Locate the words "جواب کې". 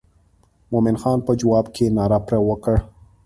1.39-1.85